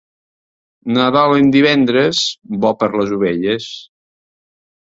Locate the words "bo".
2.65-2.75